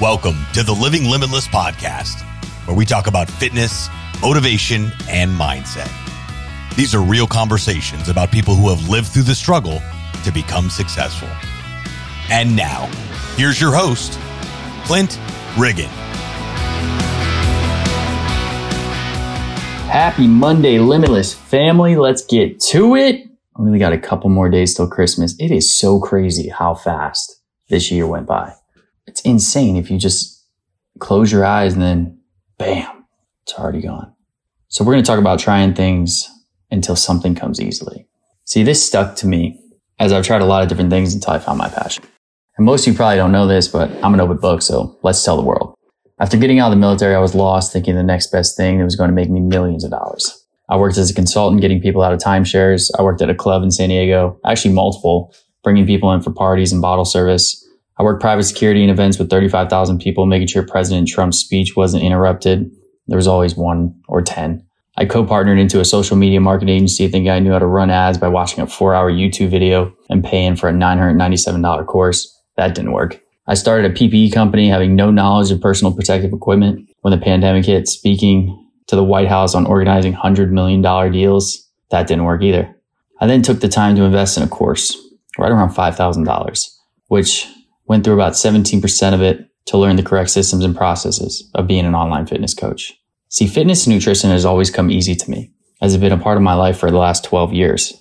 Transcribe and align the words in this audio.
Welcome 0.00 0.46
to 0.54 0.62
the 0.62 0.72
Living 0.72 1.04
Limitless 1.04 1.46
podcast, 1.46 2.22
where 2.66 2.74
we 2.74 2.86
talk 2.86 3.06
about 3.06 3.30
fitness, 3.30 3.90
motivation, 4.22 4.90
and 5.10 5.30
mindset. 5.30 5.92
These 6.74 6.94
are 6.94 7.02
real 7.02 7.26
conversations 7.26 8.08
about 8.08 8.30
people 8.30 8.54
who 8.54 8.70
have 8.70 8.88
lived 8.88 9.08
through 9.08 9.24
the 9.24 9.34
struggle 9.34 9.82
to 10.24 10.32
become 10.32 10.70
successful. 10.70 11.28
And 12.30 12.56
now, 12.56 12.86
here's 13.36 13.60
your 13.60 13.74
host, 13.74 14.18
Clint 14.86 15.20
Riggin. 15.58 15.90
Happy 19.90 20.26
Monday, 20.26 20.78
Limitless 20.78 21.34
family. 21.34 21.96
Let's 21.96 22.24
get 22.24 22.58
to 22.70 22.96
it. 22.96 23.26
I 23.54 23.62
really 23.62 23.78
got 23.78 23.92
a 23.92 23.98
couple 23.98 24.30
more 24.30 24.48
days 24.48 24.72
till 24.72 24.88
Christmas. 24.88 25.36
It 25.38 25.50
is 25.50 25.70
so 25.70 26.00
crazy 26.00 26.48
how 26.48 26.74
fast 26.74 27.42
this 27.68 27.90
year 27.90 28.06
went 28.06 28.26
by. 28.26 28.54
It's 29.10 29.22
insane 29.22 29.74
if 29.76 29.90
you 29.90 29.98
just 29.98 30.46
close 31.00 31.32
your 31.32 31.44
eyes 31.44 31.72
and 31.72 31.82
then 31.82 32.20
bam, 32.58 33.04
it's 33.42 33.54
already 33.54 33.80
gone. 33.80 34.14
So 34.68 34.84
we're 34.84 34.92
going 34.92 35.02
to 35.02 35.06
talk 35.06 35.18
about 35.18 35.40
trying 35.40 35.74
things 35.74 36.30
until 36.70 36.94
something 36.94 37.34
comes 37.34 37.60
easily. 37.60 38.06
See, 38.44 38.62
this 38.62 38.86
stuck 38.86 39.16
to 39.16 39.26
me 39.26 39.60
as 39.98 40.12
I've 40.12 40.24
tried 40.24 40.42
a 40.42 40.44
lot 40.44 40.62
of 40.62 40.68
different 40.68 40.90
things 40.90 41.12
until 41.12 41.32
I 41.32 41.40
found 41.40 41.58
my 41.58 41.68
passion. 41.68 42.04
And 42.56 42.64
most 42.64 42.86
of 42.86 42.92
you 42.92 42.96
probably 42.96 43.16
don't 43.16 43.32
know 43.32 43.48
this, 43.48 43.66
but 43.66 43.90
I'm 44.04 44.14
an 44.14 44.20
open 44.20 44.36
book, 44.36 44.62
so 44.62 44.96
let's 45.02 45.24
tell 45.24 45.36
the 45.36 45.42
world. 45.42 45.74
After 46.20 46.36
getting 46.36 46.60
out 46.60 46.68
of 46.68 46.78
the 46.78 46.80
military, 46.80 47.16
I 47.16 47.18
was 47.18 47.34
lost 47.34 47.72
thinking 47.72 47.96
the 47.96 48.04
next 48.04 48.30
best 48.30 48.56
thing 48.56 48.78
that 48.78 48.84
was 48.84 48.94
going 48.94 49.10
to 49.10 49.14
make 49.14 49.28
me 49.28 49.40
millions 49.40 49.82
of 49.82 49.90
dollars. 49.90 50.46
I 50.68 50.76
worked 50.76 50.98
as 50.98 51.10
a 51.10 51.14
consultant 51.14 51.62
getting 51.62 51.80
people 51.80 52.02
out 52.02 52.12
of 52.12 52.20
timeshares. 52.20 52.90
I 52.96 53.02
worked 53.02 53.22
at 53.22 53.28
a 53.28 53.34
club 53.34 53.64
in 53.64 53.72
San 53.72 53.88
Diego, 53.88 54.38
actually 54.44 54.72
multiple, 54.72 55.34
bringing 55.64 55.84
people 55.84 56.12
in 56.12 56.22
for 56.22 56.30
parties 56.30 56.70
and 56.70 56.80
bottle 56.80 57.04
service. 57.04 57.66
I 58.00 58.02
worked 58.02 58.22
private 58.22 58.44
security 58.44 58.82
in 58.82 58.88
events 58.88 59.18
with 59.18 59.28
35,000 59.28 59.98
people, 59.98 60.24
making 60.24 60.48
sure 60.48 60.62
President 60.66 61.06
Trump's 61.06 61.36
speech 61.36 61.76
wasn't 61.76 62.02
interrupted. 62.02 62.70
There 63.08 63.18
was 63.18 63.26
always 63.26 63.56
one 63.56 63.94
or 64.08 64.22
10. 64.22 64.64
I 64.96 65.04
co-partnered 65.04 65.58
into 65.58 65.80
a 65.80 65.84
social 65.84 66.16
media 66.16 66.40
marketing 66.40 66.76
agency 66.76 67.08
thinking 67.08 67.28
I 67.28 67.40
knew 67.40 67.52
how 67.52 67.58
to 67.58 67.66
run 67.66 67.90
ads 67.90 68.16
by 68.16 68.28
watching 68.28 68.60
a 68.60 68.66
four 68.66 68.94
hour 68.94 69.12
YouTube 69.12 69.50
video 69.50 69.94
and 70.08 70.24
paying 70.24 70.56
for 70.56 70.70
a 70.70 70.72
$997 70.72 71.86
course. 71.86 72.42
That 72.56 72.74
didn't 72.74 72.92
work. 72.92 73.20
I 73.46 73.52
started 73.52 73.90
a 73.90 73.94
PPE 73.94 74.32
company 74.32 74.70
having 74.70 74.96
no 74.96 75.10
knowledge 75.10 75.50
of 75.50 75.60
personal 75.60 75.92
protective 75.92 76.32
equipment. 76.32 76.88
When 77.02 77.10
the 77.10 77.22
pandemic 77.22 77.66
hit, 77.66 77.86
speaking 77.86 78.66
to 78.86 78.96
the 78.96 79.04
White 79.04 79.28
House 79.28 79.54
on 79.54 79.66
organizing 79.66 80.14
$100 80.14 80.48
million 80.52 80.80
deals, 81.12 81.68
that 81.90 82.06
didn't 82.06 82.24
work 82.24 82.40
either. 82.40 82.74
I 83.20 83.26
then 83.26 83.42
took 83.42 83.60
the 83.60 83.68
time 83.68 83.94
to 83.96 84.04
invest 84.04 84.38
in 84.38 84.42
a 84.42 84.48
course, 84.48 84.96
right 85.36 85.52
around 85.52 85.74
$5,000, 85.74 86.76
which 87.08 87.46
went 87.90 88.04
through 88.04 88.14
about 88.14 88.34
17% 88.34 89.14
of 89.14 89.20
it 89.20 89.50
to 89.66 89.76
learn 89.76 89.96
the 89.96 90.02
correct 90.04 90.30
systems 90.30 90.64
and 90.64 90.76
processes 90.76 91.50
of 91.56 91.66
being 91.66 91.84
an 91.84 91.96
online 91.96 92.24
fitness 92.24 92.54
coach. 92.54 92.96
See, 93.30 93.48
fitness 93.48 93.84
and 93.84 93.92
nutrition 93.92 94.30
has 94.30 94.44
always 94.44 94.70
come 94.70 94.92
easy 94.92 95.16
to 95.16 95.28
me, 95.28 95.50
as 95.82 95.92
it's 95.92 96.00
been 96.00 96.12
a 96.12 96.16
part 96.16 96.36
of 96.36 96.44
my 96.44 96.54
life 96.54 96.78
for 96.78 96.88
the 96.88 96.98
last 96.98 97.24
12 97.24 97.52
years. 97.52 97.92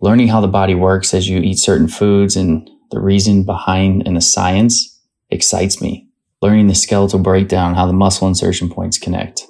Learning 0.00 0.28
how 0.28 0.40
the 0.40 0.46
body 0.46 0.76
works 0.76 1.12
as 1.12 1.28
you 1.28 1.40
eat 1.40 1.58
certain 1.58 1.88
foods 1.88 2.36
and 2.36 2.70
the 2.92 3.00
reason 3.00 3.42
behind 3.42 4.06
and 4.06 4.16
the 4.16 4.20
science 4.20 4.96
excites 5.30 5.82
me. 5.82 6.08
Learning 6.40 6.68
the 6.68 6.74
skeletal 6.76 7.18
breakdown, 7.18 7.74
how 7.74 7.86
the 7.86 7.92
muscle 7.92 8.28
insertion 8.28 8.70
points 8.70 8.96
connect. 8.96 9.44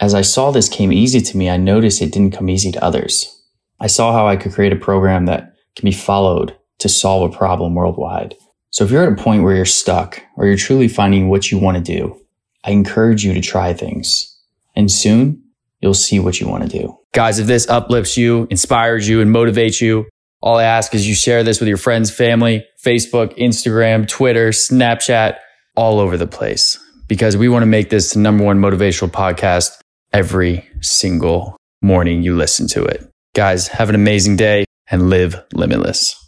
As 0.00 0.12
I 0.12 0.20
saw 0.20 0.50
this 0.50 0.68
came 0.68 0.92
easy 0.92 1.22
to 1.22 1.36
me, 1.38 1.48
I 1.48 1.56
noticed 1.56 2.02
it 2.02 2.12
didn't 2.12 2.36
come 2.36 2.50
easy 2.50 2.72
to 2.72 2.84
others. 2.84 3.42
I 3.80 3.86
saw 3.86 4.12
how 4.12 4.28
I 4.28 4.36
could 4.36 4.52
create 4.52 4.74
a 4.74 4.76
program 4.76 5.24
that 5.24 5.54
can 5.76 5.86
be 5.86 5.96
followed 5.96 6.54
to 6.80 6.90
solve 6.90 7.32
a 7.32 7.34
problem 7.34 7.74
worldwide. 7.74 8.34
So 8.74 8.82
if 8.82 8.90
you're 8.90 9.04
at 9.04 9.12
a 9.12 9.22
point 9.22 9.44
where 9.44 9.54
you're 9.54 9.64
stuck 9.64 10.20
or 10.36 10.46
you're 10.46 10.56
truly 10.56 10.88
finding 10.88 11.28
what 11.28 11.48
you 11.48 11.58
want 11.58 11.76
to 11.76 11.80
do, 11.80 12.20
I 12.64 12.72
encourage 12.72 13.22
you 13.22 13.32
to 13.32 13.40
try 13.40 13.72
things. 13.72 14.36
And 14.74 14.90
soon 14.90 15.44
you'll 15.80 15.94
see 15.94 16.18
what 16.18 16.40
you 16.40 16.48
want 16.48 16.68
to 16.68 16.78
do. 16.80 16.98
Guys, 17.12 17.38
if 17.38 17.46
this 17.46 17.68
uplifts 17.68 18.16
you, 18.16 18.48
inspires 18.50 19.08
you, 19.08 19.20
and 19.20 19.32
motivates 19.32 19.80
you, 19.80 20.06
all 20.40 20.58
I 20.58 20.64
ask 20.64 20.92
is 20.92 21.06
you 21.06 21.14
share 21.14 21.44
this 21.44 21.60
with 21.60 21.68
your 21.68 21.76
friends, 21.76 22.10
family, 22.10 22.66
Facebook, 22.84 23.38
Instagram, 23.38 24.08
Twitter, 24.08 24.48
Snapchat, 24.48 25.36
all 25.76 26.00
over 26.00 26.16
the 26.16 26.26
place 26.26 26.76
because 27.06 27.36
we 27.36 27.48
want 27.48 27.62
to 27.62 27.66
make 27.66 27.90
this 27.90 28.14
the 28.14 28.18
number 28.18 28.42
one 28.42 28.58
motivational 28.58 29.08
podcast 29.08 29.78
every 30.12 30.68
single 30.80 31.56
morning 31.80 32.24
you 32.24 32.34
listen 32.34 32.66
to 32.66 32.82
it. 32.82 33.08
Guys, 33.36 33.68
have 33.68 33.88
an 33.88 33.94
amazing 33.94 34.34
day 34.34 34.64
and 34.90 35.10
live 35.10 35.36
limitless. 35.52 36.23